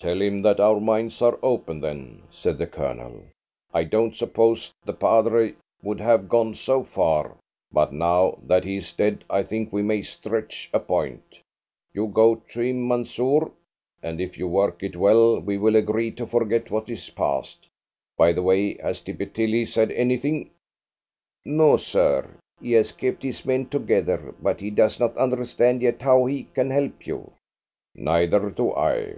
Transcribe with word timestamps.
"Tell 0.00 0.22
him 0.22 0.42
that 0.42 0.60
our 0.60 0.80
minds 0.80 1.20
are 1.20 1.38
open, 1.42 1.80
then," 1.80 2.22
said 2.30 2.56
the 2.56 2.68
Colonel. 2.68 3.22
"I 3.74 3.82
don't 3.82 4.16
suppose 4.16 4.72
the 4.84 4.92
padre 4.92 5.56
would 5.82 5.98
have 6.00 6.28
gone 6.28 6.54
so 6.54 6.84
far, 6.84 7.36
but 7.72 7.92
now 7.92 8.38
that 8.44 8.64
he 8.64 8.76
is 8.76 8.90
dead 8.92 9.24
I 9.28 9.42
think 9.42 9.70
we 9.72 9.82
may 9.82 10.02
stretch 10.02 10.70
a 10.72 10.78
point. 10.78 11.40
You 11.92 12.06
go 12.06 12.36
to 12.36 12.60
him, 12.62 12.86
Mansoor, 12.86 13.50
and 14.00 14.20
if 14.20 14.38
you 14.38 14.46
work 14.46 14.84
it 14.84 14.96
well 14.96 15.38
we 15.40 15.58
will 15.58 15.76
agree 15.76 16.12
to 16.12 16.28
forget 16.28 16.70
what 16.70 16.88
is 16.88 17.10
past. 17.10 17.66
By 18.16 18.32
the 18.32 18.42
way, 18.42 18.78
has 18.78 19.02
Tippy 19.02 19.26
Tilly 19.26 19.66
said 19.66 19.90
anything?" 19.90 20.50
"No, 21.44 21.76
sir. 21.76 22.36
He 22.62 22.72
has 22.72 22.92
kept 22.92 23.24
his 23.24 23.44
men 23.44 23.66
together, 23.66 24.32
but 24.40 24.60
he 24.60 24.70
does 24.70 25.00
not 25.00 25.16
understand 25.16 25.82
yet 25.82 26.00
how 26.00 26.24
he 26.24 26.44
can 26.54 26.70
help 26.70 27.06
you." 27.06 27.32
"Neither 27.96 28.48
do 28.50 28.72
I. 28.74 29.16